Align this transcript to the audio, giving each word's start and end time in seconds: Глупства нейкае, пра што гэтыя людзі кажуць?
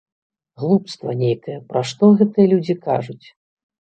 Глупства 0.61 1.13
нейкае, 1.21 1.57
пра 1.73 1.81
што 1.93 2.03
гэтыя 2.23 2.47
людзі 2.55 2.75
кажуць? 2.89 3.25